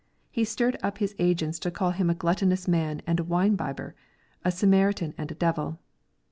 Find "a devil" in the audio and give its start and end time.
5.31-5.77